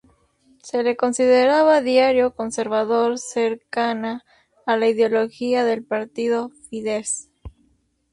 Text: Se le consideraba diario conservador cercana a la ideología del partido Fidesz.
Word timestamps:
Se 0.63 0.81
le 0.81 0.97
consideraba 0.97 1.79
diario 1.81 2.33
conservador 2.33 3.19
cercana 3.19 4.25
a 4.65 4.75
la 4.75 4.87
ideología 4.87 5.63
del 5.63 5.83
partido 5.83 6.49
Fidesz. 6.71 7.29